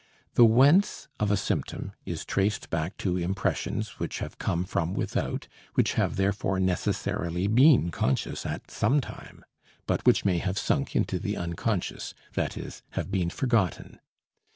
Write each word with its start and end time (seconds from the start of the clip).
The 0.33 0.45
"whence" 0.45 1.07
of 1.19 1.29
a 1.29 1.37
symptom 1.37 1.91
is 2.07 2.25
traced 2.25 2.71
back 2.71 2.97
to 2.97 3.17
impressions 3.17 3.99
which 3.99 4.17
have 4.17 4.39
come 4.39 4.63
from 4.65 4.95
without, 4.95 5.47
which 5.75 5.93
have 5.93 6.15
therefore 6.15 6.59
necessarily 6.59 7.45
been 7.45 7.91
conscious 7.91 8.43
at 8.43 8.71
some 8.71 8.99
time, 8.99 9.45
but 9.85 10.03
which 10.07 10.25
may 10.25 10.39
have 10.39 10.57
sunk 10.57 10.95
into 10.95 11.19
the 11.19 11.37
unconscious 11.37 12.15
that 12.33 12.57
is, 12.57 12.81
have 12.93 13.11
been 13.11 13.29
forgotten. 13.29 13.99